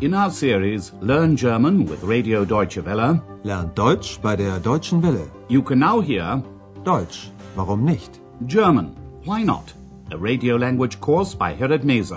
In 0.00 0.14
our 0.14 0.30
series 0.30 0.92
Learn 1.00 1.36
German 1.36 1.84
with 1.84 2.02
Radio 2.04 2.44
Deutsche 2.44 2.84
Welle, 2.84 3.20
Lernt 3.42 3.74
Deutsch 3.74 4.20
bei 4.20 4.36
der 4.36 4.60
Deutschen 4.60 5.02
Welle. 5.02 5.28
you 5.48 5.62
can 5.62 5.78
now 5.78 6.00
hear 6.00 6.42
Deutsch, 6.84 7.30
warum 7.56 7.84
nicht? 7.84 8.20
German, 8.46 8.94
Why 9.24 9.42
Not? 9.42 9.72
A 10.12 10.16
radio 10.16 10.56
language 10.56 11.00
course 11.00 11.34
by 11.34 11.52
Herrad 11.54 11.82
Meese. 11.84 12.16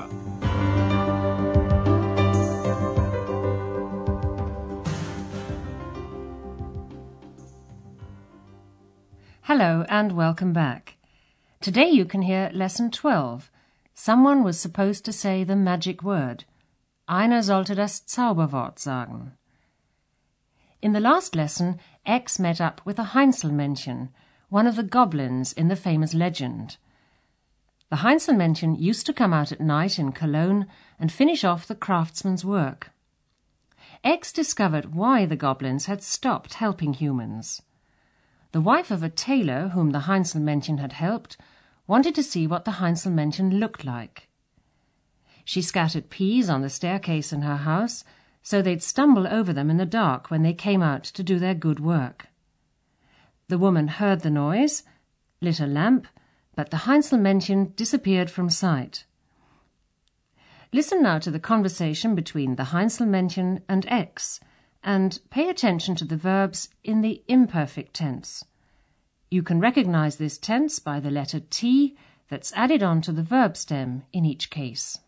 Hello 9.43 9.85
and 9.89 10.11
welcome 10.13 10.53
back. 10.53 10.97
Today 11.59 11.89
you 11.89 12.05
can 12.05 12.21
hear 12.23 12.49
lesson 12.53 12.91
12. 12.91 13.49
Someone 13.93 14.43
was 14.43 14.59
supposed 14.59 15.05
to 15.05 15.13
say 15.13 15.43
the 15.43 15.55
magic 15.55 16.01
word. 16.03 16.45
Einer 17.11 17.43
sollte 17.43 17.75
das 17.75 18.05
Zauberwort 18.05 18.79
sagen. 18.79 19.33
In 20.79 20.93
the 20.93 21.01
last 21.01 21.35
lesson, 21.35 21.77
Ex 22.05 22.39
met 22.39 22.61
up 22.61 22.81
with 22.85 22.97
a 22.99 23.13
Heinzelmännchen, 23.13 24.13
one 24.47 24.65
of 24.65 24.77
the 24.77 24.83
goblins 24.83 25.51
in 25.51 25.67
the 25.67 25.75
famous 25.75 26.13
legend. 26.13 26.77
The 27.89 27.97
Heinzelmännchen 27.97 28.79
used 28.79 29.05
to 29.07 29.13
come 29.13 29.33
out 29.33 29.51
at 29.51 29.59
night 29.59 29.99
in 29.99 30.13
Cologne 30.13 30.67
and 30.97 31.11
finish 31.11 31.43
off 31.43 31.67
the 31.67 31.75
craftsman's 31.75 32.45
work. 32.45 32.91
Ex 34.05 34.31
discovered 34.31 34.95
why 34.95 35.25
the 35.25 35.35
goblins 35.35 35.87
had 35.87 36.01
stopped 36.01 36.53
helping 36.53 36.93
humans. 36.93 37.61
The 38.53 38.61
wife 38.61 38.89
of 38.89 39.03
a 39.03 39.09
tailor 39.09 39.71
whom 39.73 39.89
the 39.89 40.07
Heinzelmännchen 40.07 40.79
had 40.79 40.93
helped 40.93 41.35
wanted 41.87 42.15
to 42.15 42.23
see 42.23 42.47
what 42.47 42.63
the 42.63 42.79
Heinzelmännchen 42.79 43.59
looked 43.59 43.83
like. 43.83 44.29
She 45.45 45.61
scattered 45.61 46.09
peas 46.09 46.49
on 46.49 46.61
the 46.61 46.69
staircase 46.69 47.33
in 47.33 47.41
her 47.41 47.57
house 47.57 48.03
so 48.43 48.61
they'd 48.61 48.81
stumble 48.81 49.27
over 49.27 49.53
them 49.53 49.69
in 49.69 49.77
the 49.77 49.85
dark 49.85 50.31
when 50.31 50.41
they 50.41 50.53
came 50.53 50.81
out 50.81 51.03
to 51.03 51.23
do 51.23 51.37
their 51.37 51.53
good 51.53 51.79
work. 51.79 52.27
The 53.47 53.57
woman 53.57 53.87
heard 53.87 54.21
the 54.21 54.29
noise, 54.29 54.83
lit 55.41 55.59
a 55.59 55.67
lamp, 55.67 56.07
but 56.55 56.71
the 56.71 56.77
Heinzelmännchen 56.77 57.75
disappeared 57.75 58.31
from 58.31 58.49
sight. 58.49 59.05
Listen 60.73 61.03
now 61.03 61.19
to 61.19 61.29
the 61.29 61.39
conversation 61.39 62.15
between 62.15 62.55
the 62.55 62.71
Heinzelmännchen 62.71 63.61
and 63.67 63.85
Ex, 63.89 64.39
and 64.83 65.19
pay 65.29 65.49
attention 65.49 65.95
to 65.95 66.05
the 66.05 66.17
verbs 66.17 66.69
in 66.83 67.01
the 67.01 67.21
imperfect 67.27 67.93
tense. 67.93 68.45
You 69.29 69.43
can 69.43 69.59
recognize 69.59 70.15
this 70.15 70.37
tense 70.37 70.79
by 70.79 70.99
the 70.99 71.11
letter 71.11 71.39
T 71.39 71.95
that's 72.29 72.53
added 72.53 72.81
on 72.81 73.01
to 73.01 73.11
the 73.11 73.23
verb 73.23 73.57
stem 73.57 74.03
in 74.13 74.25
each 74.25 74.49
case. 74.49 74.99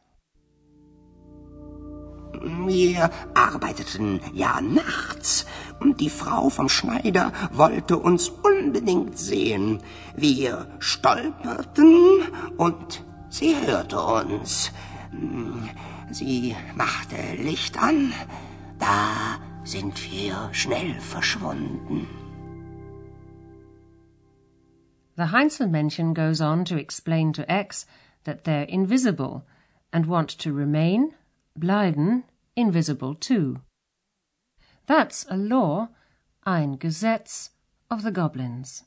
Wir 2.44 3.10
arbeiteten 3.34 4.20
ja 4.34 4.60
nachts 4.60 5.46
und 5.80 6.02
die 6.02 6.10
Frau 6.10 6.50
vom 6.50 6.68
Schneider 6.68 7.32
wollte 7.52 7.98
uns 7.98 8.30
unbedingt 8.30 9.18
sehen. 9.18 9.82
Wir 10.16 10.68
stolperten 10.80 12.24
und 12.58 13.04
sie 13.30 13.56
hörte 13.66 14.00
uns. 14.02 14.72
Hm, 15.12 15.70
sie 16.12 16.56
machte 16.76 17.16
Licht 17.42 17.82
an, 17.82 18.12
da 18.78 19.40
sind 19.64 20.12
wir 20.12 20.50
schnell 20.52 21.00
verschwunden. 21.00 22.08
The 25.16 25.32
Heinzelmännchen 25.32 26.14
goes 26.14 26.42
on 26.42 26.66
to 26.66 26.76
explain 26.76 27.32
to 27.34 27.48
Ex 27.48 27.86
that 28.26 28.44
they're 28.44 28.68
invisible 28.68 29.44
and 29.92 30.08
want 30.08 30.40
to 30.40 30.52
remain, 30.52 31.14
bleiben, 31.56 32.24
invisible 32.56 33.16
too. 33.16 33.62
That's 34.86 35.26
a 35.30 35.38
law, 35.38 35.90
ein 36.46 36.78
Gesetz, 36.78 37.50
of 37.90 38.04
the 38.04 38.12
goblins. 38.12 38.84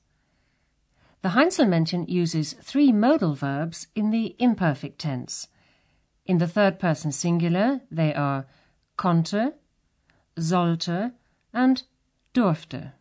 The 1.23 1.31
Heinzelmännchen 1.31 2.09
uses 2.09 2.55
three 2.55 2.93
modal 2.93 3.35
verbs 3.35 3.89
in 3.95 4.11
the 4.11 4.37
imperfect 4.39 4.99
tense. 4.99 5.49
In 6.25 6.39
the 6.39 6.49
third 6.49 6.79
person 6.79 7.13
singular, 7.13 7.81
they 7.91 8.13
are 8.15 8.47
konnte, 8.97 9.55
sollte, 10.37 11.13
and 11.53 11.83
durfte. 12.35 12.93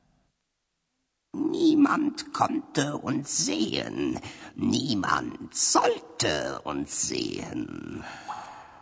Niemand 1.35 2.33
konnte 2.33 2.97
uns 2.97 3.45
sehen, 3.45 4.19
niemand 4.55 5.53
sollte 5.53 6.61
uns 6.63 7.09
sehen. 7.09 8.03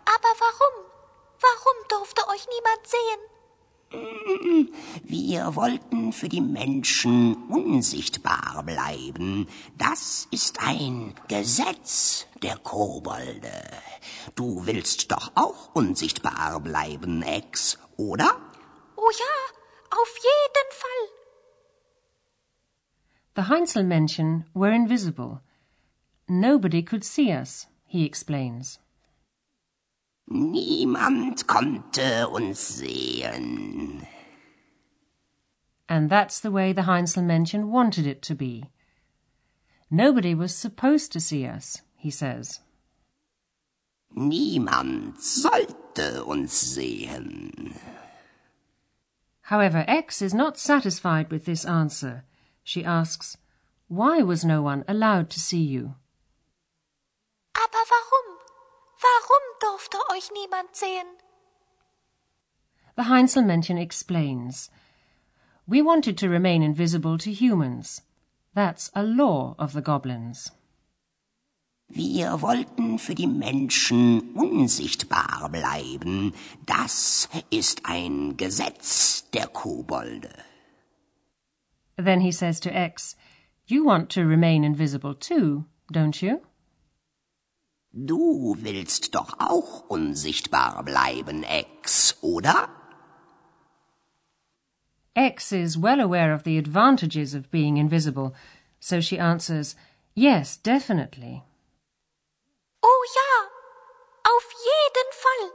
Aber 0.05 0.33
warum? 0.39 0.82
Warum 1.47 1.77
durfte 1.89 2.21
euch 2.29 2.47
niemand 2.55 2.87
sehen? 2.87 3.21
Wir 5.03 5.55
wollten 5.55 6.13
für 6.13 6.29
die 6.29 6.41
Menschen 6.41 7.35
unsichtbar 7.49 8.63
bleiben. 8.65 9.47
Das 9.77 10.27
ist 10.31 10.59
ein 10.61 11.13
Gesetz 11.27 12.25
der 12.41 12.57
Kobolde. 12.57 13.51
Du 14.35 14.65
willst 14.65 15.11
doch 15.11 15.31
auch 15.35 15.75
unsichtbar 15.75 16.59
bleiben, 16.59 17.21
Ex, 17.21 17.77
oder? 17.97 18.35
Oh 18.95 19.11
ja, 19.11 19.35
auf 20.01 20.15
jeden 20.29 20.69
Fall. 20.81 21.03
The 23.35 23.43
Heinzelmännchen 23.53 24.45
were 24.53 24.73
invisible. 24.73 25.41
Nobody 26.27 26.83
could 26.83 27.03
see 27.03 27.31
us, 27.31 27.67
he 27.85 28.05
explains. 28.05 28.79
Niemand 30.29 31.47
konnte 31.47 32.27
uns 32.29 32.59
sehen. 32.59 34.07
And 35.89 36.09
that's 36.09 36.39
the 36.39 36.51
way 36.51 36.73
the 36.73 36.83
Heinzelmännchen 36.83 37.65
wanted 37.69 38.07
it 38.07 38.21
to 38.23 38.35
be. 38.35 38.65
Nobody 39.91 40.33
was 40.33 40.55
supposed 40.55 41.11
to 41.11 41.19
see 41.19 41.45
us, 41.45 41.81
he 41.97 42.09
says. 42.09 42.61
Niemand 44.15 45.19
sollte 45.19 46.25
uns 46.25 46.53
sehen. 46.53 47.75
However, 49.47 49.83
Ex 49.87 50.21
is 50.21 50.33
not 50.33 50.57
satisfied 50.57 51.29
with 51.29 51.45
this 51.45 51.65
answer. 51.65 52.23
She 52.63 52.85
asks, 52.85 53.37
Why 53.87 54.21
was 54.21 54.45
no 54.45 54.61
one 54.61 54.85
allowed 54.87 55.29
to 55.31 55.39
see 55.39 55.61
you? 55.61 55.95
Aber 57.55 57.83
warum? 57.91 58.39
Warum 59.03 59.43
durfte 59.59 59.97
euch 60.13 60.29
niemand 60.31 60.75
sehen? 60.75 61.07
The 62.95 63.09
Heinzelmännchen 63.09 63.77
explains, 63.77 64.69
We 65.67 65.81
wanted 65.81 66.17
to 66.19 66.29
remain 66.29 66.61
invisible 66.61 67.17
to 67.17 67.31
humans. 67.31 68.01
That's 68.53 68.91
a 68.93 69.03
law 69.03 69.55
of 69.57 69.73
the 69.73 69.81
goblins. 69.81 70.51
Wir 71.89 72.41
wollten 72.41 72.97
für 72.97 73.13
die 73.13 73.27
Menschen 73.27 74.33
unsichtbar 74.35 75.49
bleiben. 75.49 76.33
Das 76.65 77.29
ist 77.51 77.81
ein 77.85 78.35
Gesetz 78.37 79.29
der 79.31 79.47
Kobolde. 79.47 80.33
Then 81.97 82.21
he 82.21 82.31
says 82.31 82.59
to 82.61 82.69
Ex, 82.69 83.15
You 83.67 83.85
want 83.85 84.09
to 84.11 84.25
remain 84.25 84.63
invisible 84.63 85.13
too, 85.13 85.65
don't 85.91 86.21
you? 86.21 86.41
Du 87.95 88.55
willst 88.57 89.13
doch 89.13 89.39
auch 89.39 89.87
unsichtbar 89.87 90.83
bleiben, 90.83 91.43
Ex, 91.43 92.17
oder? 92.21 92.67
Ex 95.15 95.51
is 95.51 95.77
well 95.77 95.99
aware 95.99 96.33
of 96.33 96.43
the 96.43 96.57
advantages 96.57 97.35
of 97.35 97.51
being 97.51 97.77
invisible, 97.77 98.33
so 98.79 98.99
she 98.99 99.19
answers, 99.19 99.75
Yes, 100.15 100.57
definitely. 100.57 101.43
Oh 102.81 103.05
ja, 103.15 103.47
auf 104.25 104.51
jeden 104.51 105.11
Fall. 105.11 105.51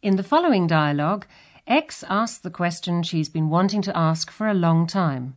In 0.00 0.16
the 0.16 0.22
following 0.22 0.66
dialogue, 0.66 1.26
Ex 1.66 2.02
asks 2.04 2.38
the 2.38 2.50
question 2.50 3.02
she's 3.02 3.28
been 3.28 3.50
wanting 3.50 3.82
to 3.82 3.94
ask 3.94 4.30
for 4.30 4.48
a 4.48 4.54
long 4.54 4.86
time. 4.86 5.36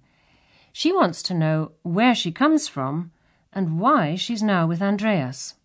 She 0.71 0.93
wants 0.93 1.21
to 1.23 1.33
know 1.33 1.73
where 1.83 2.15
she 2.15 2.31
comes 2.31 2.69
from 2.69 3.11
and 3.53 3.79
why 3.79 4.15
she's 4.15 4.43
now 4.43 4.67
with 4.67 4.81
Andreas. 4.81 5.55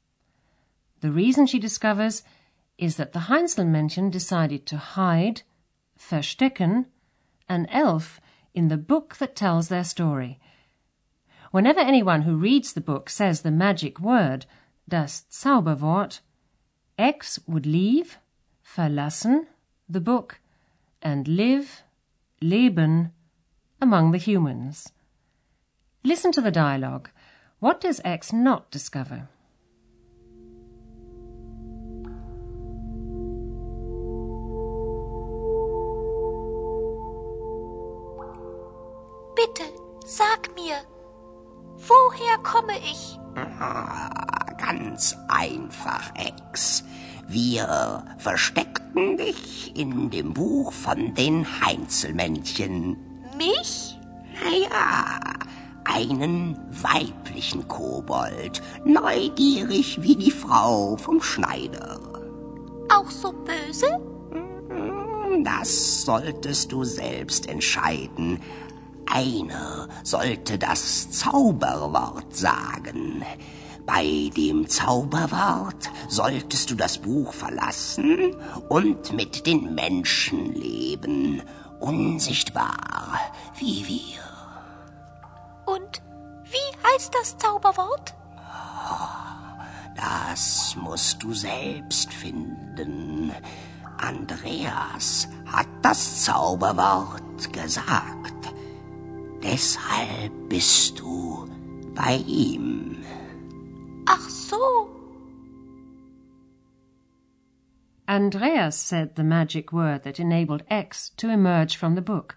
The 1.00 1.10
reason 1.10 1.46
she 1.46 1.58
discovers 1.58 2.22
is 2.76 2.96
that 2.96 3.12
the 3.12 3.26
Heinzelmännchen 3.30 4.10
decided 4.10 4.66
to 4.66 4.76
hide, 4.76 5.42
verstecken, 5.98 6.86
an 7.48 7.66
elf 7.70 8.20
in 8.54 8.68
the 8.68 8.76
book 8.76 9.16
that 9.16 9.36
tells 9.36 9.68
their 9.68 9.84
story. 9.84 10.38
Whenever 11.50 11.80
anyone 11.80 12.22
who 12.22 12.36
reads 12.36 12.72
the 12.72 12.80
book 12.80 13.08
says 13.08 13.40
the 13.40 13.50
magic 13.50 13.98
word, 14.00 14.46
das 14.88 15.24
Zauberwort, 15.30 16.20
Ex 16.98 17.38
would 17.46 17.64
leave, 17.64 18.18
verlassen, 18.62 19.46
the 19.88 20.00
book 20.00 20.40
and 21.00 21.28
live, 21.28 21.82
leben, 22.40 23.12
among 23.80 24.10
the 24.10 24.18
humans. 24.18 24.92
Listen 26.02 26.32
to 26.32 26.40
the 26.40 26.50
dialogue. 26.50 27.10
What 27.60 27.80
does 27.80 28.00
X 28.04 28.32
not 28.32 28.70
discover? 28.70 29.28
Bitte, 39.34 39.64
sag 40.06 40.54
mir, 40.54 40.76
woher 41.78 42.38
komme 42.44 42.78
ich? 42.78 43.18
Ah, 43.34 44.08
ganz 44.56 45.16
einfach, 45.28 46.12
Ex. 46.14 46.84
Wir 47.26 48.04
versteckten 48.18 49.16
dich 49.16 49.76
in 49.76 50.10
dem 50.10 50.32
Buch 50.32 50.72
von 50.72 51.12
den 51.14 51.44
Heinzelmännchen. 51.60 52.96
Mich? 53.36 53.98
Naja, 54.44 55.27
einen 55.98 56.56
weiblichen 56.70 57.66
Kobold, 57.66 58.62
neugierig 58.84 60.00
wie 60.00 60.14
die 60.14 60.30
Frau 60.30 60.96
vom 60.96 61.20
Schneider. 61.20 61.98
Auch 62.88 63.10
so 63.10 63.32
böse? 63.32 63.86
Das 65.42 66.02
solltest 66.02 66.70
du 66.70 66.84
selbst 66.84 67.48
entscheiden. 67.48 68.40
Einer 69.06 69.88
sollte 70.04 70.56
das 70.56 71.10
Zauberwort 71.10 72.34
sagen. 72.34 73.24
Bei 73.84 74.30
dem 74.36 74.68
Zauberwort 74.68 75.90
solltest 76.08 76.70
du 76.70 76.76
das 76.76 76.98
Buch 76.98 77.32
verlassen 77.32 78.36
und 78.68 79.12
mit 79.14 79.46
den 79.46 79.74
Menschen 79.74 80.54
leben, 80.54 81.42
unsichtbar 81.80 83.18
wie 83.58 83.84
wir. 83.88 84.27
Und 86.98 87.04
heißt 87.04 87.14
das 87.14 87.38
Zauberwort? 87.38 88.14
Das 89.94 90.74
musst 90.74 91.22
du 91.22 91.32
selbst 91.32 92.12
finden. 92.12 93.30
Andreas 93.98 95.28
hat 95.46 95.68
das 95.82 96.24
Zauberwort 96.24 97.52
gesagt. 97.52 98.52
Deshalb 99.44 100.48
bist 100.48 100.98
du 100.98 101.48
bei 101.94 102.16
ihm. 102.16 102.96
Ach 104.08 104.28
so. 104.28 104.88
Andreas 108.06 108.74
said 108.74 109.10
the 109.14 109.22
magic 109.22 109.72
word 109.72 110.02
that 110.02 110.18
enabled 110.18 110.64
Ex 110.68 111.10
to 111.16 111.28
emerge 111.28 111.76
from 111.76 111.94
the 111.94 112.02
book, 112.02 112.36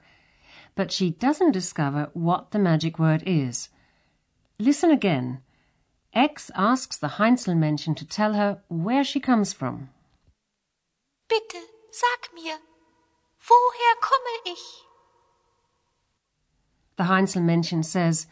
but 0.75 0.91
she 0.91 1.09
doesn't 1.09 1.51
discover 1.51 2.11
what 2.13 2.51
the 2.51 2.59
magic 2.59 2.99
word 2.99 3.23
is. 3.25 3.71
Listen 4.61 4.91
again. 4.91 5.39
Ex 6.13 6.51
asks 6.53 6.95
the 6.95 7.17
Heinzelmännchen 7.17 7.95
to 7.95 8.05
tell 8.05 8.33
her 8.33 8.61
where 8.67 9.03
she 9.03 9.19
comes 9.19 9.53
from. 9.53 9.89
Bitte, 11.27 11.57
sag 11.89 12.29
mir, 12.35 12.59
woher 13.39 13.95
komme 14.01 14.53
ich? 14.53 14.85
The 16.97 17.05
Heinzelmännchen 17.05 17.83
says, 17.83 18.27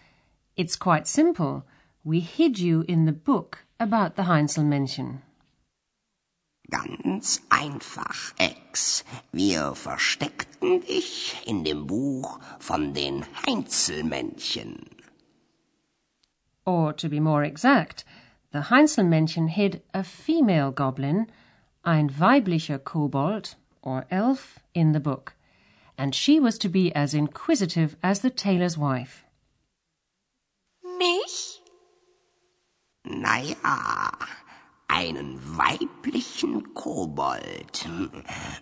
It's 0.56 0.76
quite 0.76 1.08
simple. 1.08 1.64
We 2.04 2.20
hid 2.20 2.60
you 2.60 2.86
in 2.88 3.06
the 3.06 3.12
book 3.12 3.66
about 3.80 4.16
the 4.16 4.28
Heinzelmännchen. 4.28 5.24
Ganz 6.70 7.42
einfach, 7.50 8.36
Ex. 8.38 9.04
Wir 9.32 9.74
versteckten 9.74 10.82
dich 10.82 11.42
in 11.48 11.64
dem 11.64 11.88
Buch 11.88 12.40
von 12.60 12.94
den 12.94 13.26
Heinzelmännchen. 13.48 14.99
Or, 16.66 16.94
to 16.94 17.10
be 17.10 17.20
more 17.20 17.44
exact, 17.44 18.04
the 18.52 18.60
Heinzelmännchen 18.70 19.50
hid 19.50 19.82
a 19.94 20.04
female 20.04 20.72
goblin, 20.72 21.28
ein 21.84 22.10
weiblicher 22.10 22.84
Kobold, 22.84 23.56
or 23.82 24.06
elf, 24.12 24.60
in 24.74 24.92
the 24.92 25.00
book, 25.00 25.34
and 25.98 26.14
she 26.16 26.40
was 26.40 26.58
to 26.60 26.70
be 26.70 26.94
as 26.96 27.14
inquisitive 27.14 27.96
as 28.02 28.20
the 28.22 28.30
tailor's 28.30 28.78
wife. 28.78 29.24
Mich? 30.98 31.62
Naja, 33.06 34.12
einen 34.90 35.40
weiblichen 35.58 36.74
Kobold. 36.74 37.88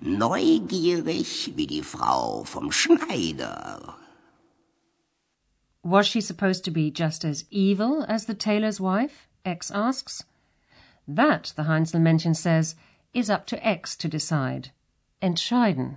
Neugierig 0.02 1.56
wie 1.56 1.68
die 1.68 1.82
Frau 1.82 2.44
vom 2.44 2.72
Schneider. 2.72 3.96
Was 5.88 6.06
she 6.06 6.20
supposed 6.20 6.66
to 6.66 6.72
be 6.72 6.92
just 6.92 7.24
as 7.24 7.46
evil 7.50 8.04
as 8.10 8.26
the 8.26 8.34
tailor's 8.34 8.82
wife? 8.82 9.30
Ex 9.46 9.72
asks. 9.72 10.26
That, 11.08 11.54
the 11.56 11.64
Heinzelmännchen 11.64 12.36
says, 12.36 12.76
is 13.14 13.30
up 13.30 13.46
to 13.46 13.66
Ex 13.66 13.96
to 13.96 14.10
decide. 14.10 14.72
Entscheiden. 15.22 15.96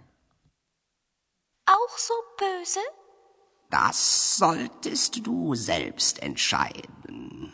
Auch 1.66 1.98
so 1.98 2.14
böse? 2.38 2.78
Das 3.72 3.96
solltest 4.38 5.24
du 5.24 5.56
selbst 5.56 6.22
entscheiden. 6.22 7.50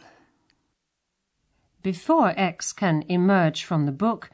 Before 1.82 2.34
Ex 2.36 2.74
can 2.74 3.02
emerge 3.08 3.64
from 3.64 3.86
the 3.86 3.92
book, 3.92 4.28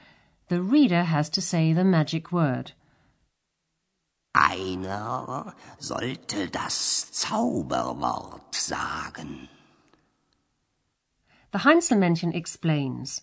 the 0.49 0.61
reader 0.61 1.05
has 1.05 1.31
to 1.31 1.41
say 1.41 1.73
the 1.73 1.85
magic 1.85 2.33
word. 2.33 2.73
Einer 4.35 5.55
sollte 5.79 6.49
das 6.49 7.13
Zauberwort 7.13 8.55
sagen. 8.55 9.49
The 11.53 11.65
Heinzelmännchen 11.65 12.33
explains 12.33 13.23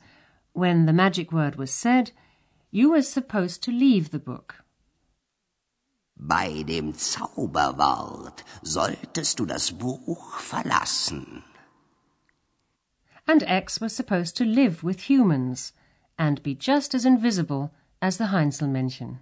when 0.54 0.86
the 0.86 0.94
magic 0.94 1.32
word 1.32 1.58
was 1.58 1.72
said, 1.72 2.12
you 2.70 2.92
were 2.92 3.02
supposed 3.02 3.64
to 3.64 3.72
leave 3.72 4.12
the 4.12 4.20
book. 4.20 4.64
Bei 6.16 6.64
dem 6.64 6.94
Zauberwort 6.94 8.44
solltest 8.62 9.40
du 9.40 9.46
das 9.46 9.72
Buch 9.72 10.38
verlassen. 10.38 11.44
And 13.26 13.42
Ex 13.44 13.80
was 13.82 13.96
supposed 13.96 14.36
to 14.38 14.44
live 14.44 14.84
with 14.84 15.10
humans 15.10 15.74
and 16.18 16.44
be 16.44 16.54
just 16.54 16.94
as 16.94 17.06
invisible 17.06 17.72
as 18.02 18.18
the 18.18 18.26
Heinzelmännchen. 18.26 19.20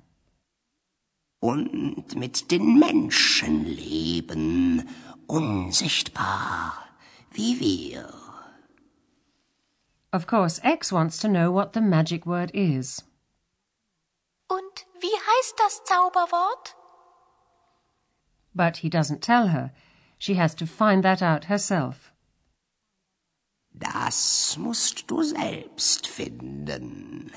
Und 1.40 2.16
mit 2.16 2.50
den 2.52 2.80
Menschen 2.80 3.66
leben, 3.66 4.90
unsichtbar 5.28 6.74
wie 7.32 7.60
wir. 7.60 8.12
Of 10.12 10.26
course, 10.26 10.60
Ex 10.64 10.92
wants 10.92 11.20
to 11.20 11.28
know 11.28 11.52
what 11.52 11.74
the 11.74 11.82
magic 11.82 12.26
word 12.26 12.50
is. 12.54 13.04
Und 14.50 14.86
wie 15.00 15.16
heißt 15.16 15.60
das 15.60 15.84
Zauberwort? 15.84 16.76
But 18.56 18.78
he 18.78 18.90
doesn't 18.90 19.22
tell 19.22 19.50
her. 19.50 19.72
She 20.18 20.36
has 20.36 20.56
to 20.56 20.66
find 20.66 21.04
that 21.04 21.22
out 21.22 21.46
herself. 21.46 22.12
Das 23.72 24.58
musst 24.58 25.12
du 25.12 25.22
selbst 25.22 26.08
finden. 26.08 27.32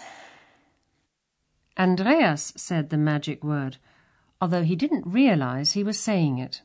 Andreas 1.79 2.53
said 2.57 2.91
the 2.91 2.97
magic 2.97 3.43
word, 3.43 3.79
although 4.41 4.63
he 4.63 4.77
didn't 4.77 5.07
realize 5.07 5.73
he 5.73 5.85
was 5.85 5.99
saying 5.99 6.39
it. 6.39 6.63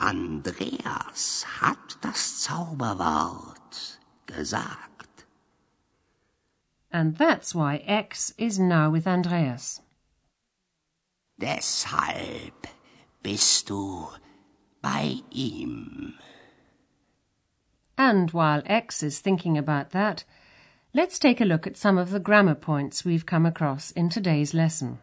Andreas 0.00 1.42
hat 1.42 1.96
das 2.00 2.46
Zauberwort 2.46 3.98
gesagt. 4.26 5.24
And 6.90 7.16
that's 7.16 7.54
why 7.54 7.76
Ex 7.86 8.32
is 8.38 8.58
now 8.58 8.90
with 8.90 9.06
Andreas. 9.06 9.80
Deshalb 11.40 12.66
bist 13.22 13.68
du 13.68 14.08
bei 14.82 15.22
ihm. 15.30 16.14
And 17.96 18.30
while 18.32 18.62
Ex 18.64 19.02
is 19.02 19.20
thinking 19.20 19.58
about 19.58 19.90
that, 19.90 20.24
let's 20.92 21.18
take 21.18 21.40
a 21.40 21.44
look 21.44 21.66
at 21.66 21.76
some 21.76 21.98
of 21.98 22.10
the 22.10 22.20
grammar 22.20 22.54
points 22.54 23.04
we've 23.04 23.26
come 23.26 23.46
across 23.46 23.90
in 23.92 24.08
today's 24.08 24.54
lesson. 24.54 24.98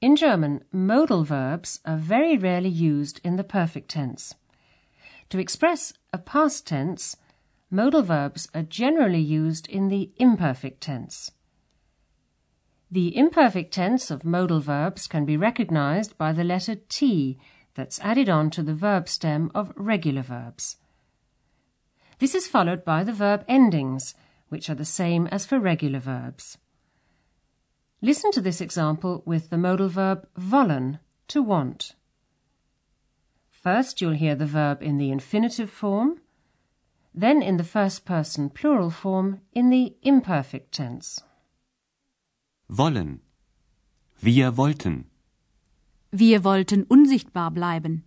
In 0.00 0.16
German, 0.16 0.64
modal 0.72 1.22
verbs 1.22 1.80
are 1.84 1.96
very 1.96 2.36
rarely 2.36 2.68
used 2.68 3.20
in 3.22 3.36
the 3.36 3.44
perfect 3.44 3.88
tense. 3.88 4.34
To 5.30 5.38
express 5.38 5.92
a 6.12 6.18
past 6.18 6.66
tense, 6.66 7.16
modal 7.70 8.02
verbs 8.02 8.48
are 8.52 8.62
generally 8.62 9.20
used 9.20 9.68
in 9.68 9.88
the 9.88 10.10
imperfect 10.16 10.80
tense. 10.80 11.30
The 12.92 13.16
imperfect 13.16 13.72
tense 13.72 14.10
of 14.10 14.22
modal 14.22 14.60
verbs 14.60 15.06
can 15.06 15.24
be 15.24 15.38
recognized 15.38 16.18
by 16.18 16.34
the 16.34 16.44
letter 16.44 16.74
T 16.74 17.38
that's 17.72 17.98
added 18.00 18.28
on 18.28 18.50
to 18.50 18.62
the 18.62 18.74
verb 18.74 19.08
stem 19.08 19.50
of 19.54 19.72
regular 19.76 20.20
verbs. 20.20 20.76
This 22.18 22.34
is 22.34 22.46
followed 22.46 22.84
by 22.84 23.02
the 23.02 23.14
verb 23.14 23.46
endings, 23.48 24.14
which 24.50 24.68
are 24.68 24.74
the 24.74 24.84
same 24.84 25.26
as 25.28 25.46
for 25.46 25.58
regular 25.58 26.00
verbs. 26.00 26.58
Listen 28.02 28.30
to 28.32 28.42
this 28.42 28.60
example 28.60 29.22
with 29.24 29.48
the 29.48 29.56
modal 29.56 29.88
verb 29.88 30.28
wollen, 30.36 30.98
to 31.28 31.42
want. 31.42 31.94
First, 33.48 34.02
you'll 34.02 34.12
hear 34.12 34.34
the 34.34 34.44
verb 34.44 34.82
in 34.82 34.98
the 34.98 35.10
infinitive 35.10 35.70
form, 35.70 36.20
then 37.14 37.40
in 37.40 37.56
the 37.56 37.64
first 37.64 38.04
person 38.04 38.50
plural 38.50 38.90
form 38.90 39.40
in 39.54 39.70
the 39.70 39.96
imperfect 40.02 40.72
tense. 40.72 41.22
Wollen. 42.74 43.20
Wir 44.18 44.56
wollten. 44.56 45.10
Wir 46.10 46.42
wollten 46.42 46.84
unsichtbar 46.84 47.50
bleiben. 47.50 48.04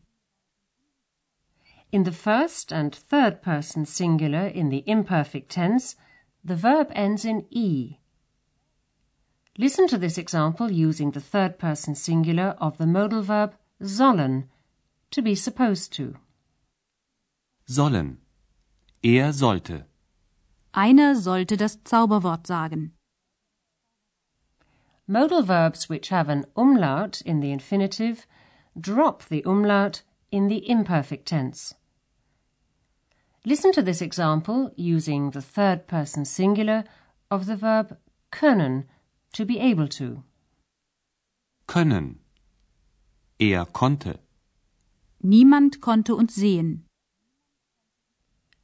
In 1.91 2.03
the 2.03 2.12
first 2.12 2.74
and 2.74 2.91
third 2.91 3.43
person 3.43 3.86
singular 3.86 4.48
in 4.48 4.72
the 4.72 4.84
imperfect 4.88 5.51
tense, 5.51 5.95
the 6.43 6.55
verb 6.55 6.89
ends 6.95 7.25
in 7.25 7.45
e. 7.51 8.00
Listen 9.55 9.88
to 9.88 10.00
this 10.00 10.17
example 10.17 10.72
using 10.72 11.12
the 11.12 11.22
third 11.22 11.60
person 11.60 11.93
singular 11.93 12.55
of 12.60 12.79
the 12.79 12.88
modal 12.88 13.22
verb 13.22 13.53
sollen, 13.79 14.50
to 15.12 15.22
be 15.22 15.36
supposed 15.36 15.93
to. 15.93 16.15
Sollen. 17.67 18.17
Er 19.03 19.31
sollte. 19.31 19.86
Einer 20.72 21.15
sollte 21.15 21.55
das 21.55 21.84
Zauberwort 21.84 22.48
sagen. 22.48 22.95
Modal 25.07 25.43
verbs 25.43 25.88
which 25.88 26.09
have 26.09 26.29
an 26.29 26.45
umlaut 26.55 27.21
in 27.21 27.39
the 27.39 27.51
infinitive 27.51 28.25
drop 28.79 29.24
the 29.25 29.43
umlaut 29.45 30.01
in 30.31 30.47
the 30.47 30.67
imperfect 30.69 31.27
tense. 31.27 31.75
Listen 33.45 33.71
to 33.71 33.83
this 33.83 34.01
example 34.01 34.71
using 34.75 35.29
the 35.29 35.41
third 35.41 35.88
person 35.88 36.25
singular 36.25 36.83
of 37.29 37.45
the 37.45 37.55
verb 37.55 37.97
können, 38.31 38.85
to 39.33 39.45
be 39.45 39.59
able 39.59 39.88
to. 39.88 40.24
Können. 41.67 42.15
Er 43.39 43.65
konnte. 43.65 44.17
Niemand 45.24 45.81
konnte 45.81 46.15
uns 46.15 46.35
sehen. 46.35 46.85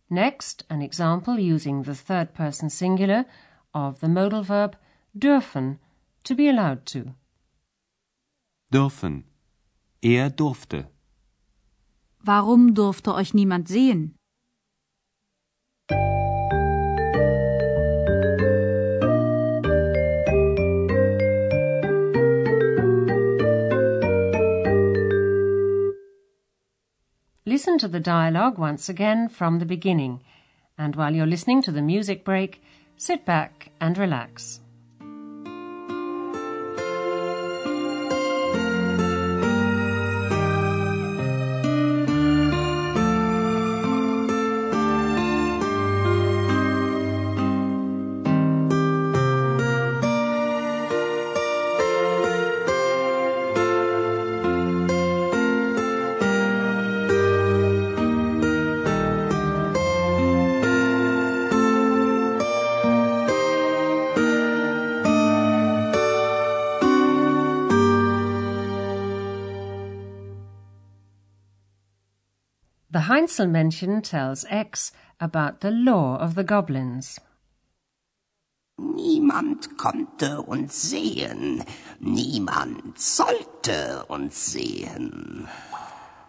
Next, 0.09 0.65
an 0.69 0.81
example 0.81 1.39
using 1.39 1.83
the 1.83 1.95
third 1.95 2.33
person 2.33 2.69
singular 2.69 3.25
of 3.73 3.99
the 3.99 4.09
modal 4.09 4.43
verb 4.43 4.75
dürfen, 5.17 5.77
to 6.23 6.35
be 6.35 6.47
allowed 6.47 6.85
to. 6.87 7.15
Dürfen. 8.71 9.23
Er 10.03 10.29
durfte. 10.29 10.87
Warum 12.23 12.73
durfte 12.73 13.13
euch 13.13 13.33
niemand 13.33 13.67
sehen? 13.67 14.15
Listen 27.45 27.77
to 27.79 27.89
the 27.89 27.99
dialogue 27.99 28.57
once 28.57 28.87
again 28.87 29.27
from 29.27 29.59
the 29.59 29.65
beginning, 29.65 30.23
and 30.77 30.95
while 30.95 31.13
you're 31.13 31.25
listening 31.25 31.61
to 31.63 31.71
the 31.71 31.81
music 31.81 32.23
break, 32.23 32.61
sit 32.95 33.25
back 33.25 33.71
and 33.81 33.97
relax. 33.97 34.60
The 73.01 73.07
Heinzelmännchen 73.07 74.03
tells 74.03 74.43
Ex 74.43 74.91
about 75.17 75.61
the 75.61 75.71
law 75.71 76.17
of 76.17 76.35
the 76.35 76.43
goblins. 76.43 77.19
Niemand 78.77 79.75
konnte 79.79 80.43
uns 80.43 80.83
sehen, 80.91 81.63
niemand 81.99 82.99
sollte 82.99 84.05
uns 84.07 84.51
sehen. 84.53 85.47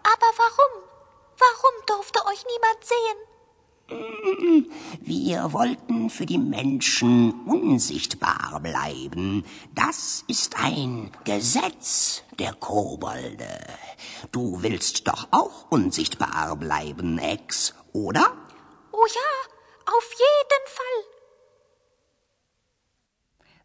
Aber 0.01 0.31
warum? 0.35 0.83
Warum 1.37 1.85
durfte 1.85 2.25
euch 2.25 2.43
niemand 2.43 2.83
sehen? 2.83 3.32
Wir 5.01 5.51
wollten 5.51 6.09
für 6.09 6.25
die 6.25 6.37
Menschen 6.37 7.45
unsichtbar 7.45 8.59
bleiben. 8.61 9.43
Das 9.75 10.23
ist 10.27 10.57
ein 10.57 11.11
Gesetz 11.25 12.23
der 12.39 12.53
Kobolde. 12.53 13.59
Du 14.31 14.63
willst 14.63 15.07
doch 15.07 15.27
auch 15.31 15.69
unsichtbar 15.69 16.55
bleiben, 16.55 17.17
Ex, 17.17 17.73
oder? 17.91 18.33
Oh 18.91 19.05
ja, 19.05 19.51
auf 19.85 20.11
jeden 20.11 20.67
Fall. 20.67 21.13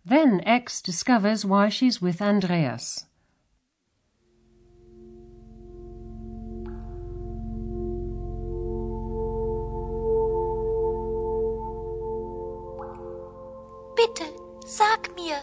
Then 0.05 0.41
X 0.41 0.83
discovers 0.83 1.45
why 1.45 1.71
she's 1.71 2.03
with 2.03 2.21
Andreas. 2.21 3.08
Mir, 15.19 15.37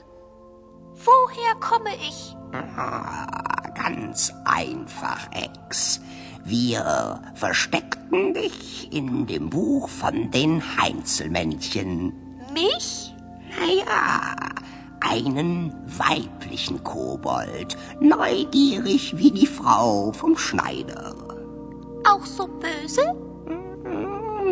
woher 0.94 1.55
komme 1.60 1.96
ich? 1.96 2.36
Ah, 2.77 3.27
ganz 3.75 4.32
einfach, 4.46 5.29
Ex. 5.32 6.00
Wir 6.46 7.22
versteckten 7.34 8.34
dich 8.34 8.94
in 8.94 9.25
dem 9.25 9.50
Buch 9.50 9.89
von 9.89 10.32
den 10.32 10.62
Heinzelmännchen. 10.77 12.13
Mich? 12.53 13.13
Naja, 13.60 14.36
einen 15.01 15.74
weiblichen 15.86 16.84
Kobold, 16.84 17.75
neugierig 18.00 19.17
wie 19.17 19.32
die 19.32 19.48
Frau 19.48 20.13
vom 20.13 20.38
Schneider. 20.38 21.15
Auch 22.08 22.25
so 22.25 22.48
böse? 22.48 23.01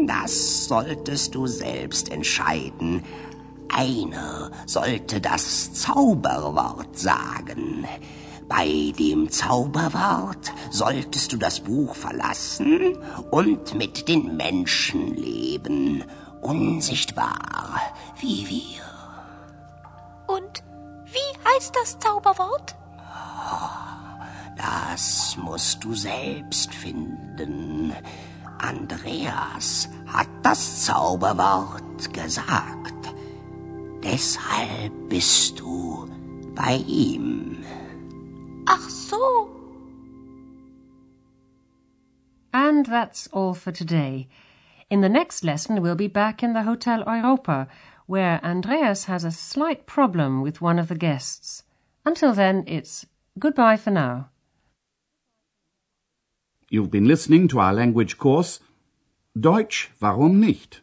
Das 0.08 0.65
solltest 0.65 1.36
du 1.36 1.48
selbst 1.48 2.12
entscheiden. 2.12 3.03
Einer 3.75 4.51
sollte 4.68 5.20
das 5.20 5.74
Zauberwort 5.74 6.98
sagen. 6.98 7.88
Bei 8.48 8.94
dem 9.00 9.32
Zauberwort 9.32 10.53
solltest 10.70 11.34
du 11.34 11.38
das 11.38 11.62
Buch 11.62 11.96
verlassen 11.96 12.98
und 13.32 13.74
mit 13.74 14.08
den 14.08 14.38
Menschen 14.38 15.15
leben, 15.15 16.03
unsichtbar 16.42 17.80
wie 18.20 18.48
wir. 18.48 18.84
Und 20.27 20.63
wie 21.06 21.50
heißt 21.50 21.75
das 21.75 21.98
Zauberwort? 21.98 22.75
Das 24.56 25.36
musst 25.38 25.84
du 25.84 25.96
selbst 25.96 26.72
finden. 26.74 27.94
Andreas 28.60 29.89
hat 30.06 30.27
das 30.44 30.86
Zauberwort 30.86 32.13
gesagt. 32.13 32.92
Deshalb 34.03 34.91
bist 35.07 35.60
du 35.60 36.10
bei 36.53 36.83
ihm. 36.86 37.63
Ach 38.67 38.89
so. 38.89 39.50
And 42.51 42.86
that's 42.86 43.27
all 43.31 43.53
for 43.53 43.72
today. 43.72 44.27
In 44.89 45.01
the 45.01 45.10
next 45.10 45.43
lesson, 45.43 45.81
we'll 45.81 45.95
be 45.95 46.07
back 46.10 46.43
in 46.43 46.53
the 46.53 46.63
Hotel 46.63 47.03
Europa, 47.07 47.67
where 48.05 48.43
Andreas 48.43 49.05
has 49.05 49.24
a 49.24 49.31
slight 49.31 49.86
problem 49.86 50.41
with 50.41 50.62
one 50.62 50.77
of 50.77 50.89
the 50.89 50.95
guests. 50.95 51.63
Until 52.05 52.33
then, 52.33 52.65
it's 52.67 53.05
goodbye 53.39 53.77
for 53.77 53.91
now. 53.91 54.29
You've 56.69 56.91
been 56.91 57.07
listening 57.07 57.48
to 57.50 57.60
our 57.60 57.74
language 57.74 58.17
course, 58.17 58.60
Deutsch, 59.39 59.89
warum 60.01 60.39
nicht? 60.39 60.83